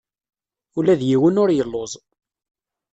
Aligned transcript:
Ula 0.77 0.99
d 0.99 1.01
yiwen 1.09 1.39
ur 1.43 1.49
yelluẓ. 1.57 1.91